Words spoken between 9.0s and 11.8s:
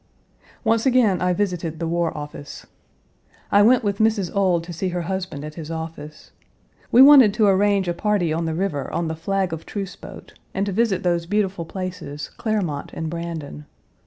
the flag of truce boat, and to visit those beautiful